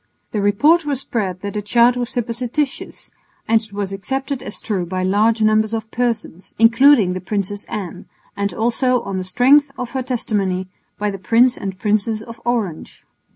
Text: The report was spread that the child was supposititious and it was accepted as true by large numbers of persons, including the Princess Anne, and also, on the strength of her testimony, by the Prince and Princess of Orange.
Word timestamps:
The 0.31 0.41
report 0.41 0.83
was 0.83 1.01
spread 1.01 1.41
that 1.41 1.53
the 1.53 1.61
child 1.61 1.95
was 1.95 2.09
supposititious 2.09 3.11
and 3.47 3.61
it 3.61 3.71
was 3.71 3.93
accepted 3.93 4.41
as 4.41 4.59
true 4.59 4.83
by 4.83 5.03
large 5.03 5.43
numbers 5.43 5.75
of 5.75 5.91
persons, 5.91 6.55
including 6.57 7.13
the 7.13 7.21
Princess 7.21 7.65
Anne, 7.65 8.07
and 8.35 8.51
also, 8.51 9.03
on 9.03 9.17
the 9.19 9.23
strength 9.23 9.69
of 9.77 9.91
her 9.91 10.01
testimony, 10.01 10.67
by 10.97 11.11
the 11.11 11.19
Prince 11.19 11.55
and 11.55 11.77
Princess 11.77 12.23
of 12.23 12.41
Orange. 12.45 13.03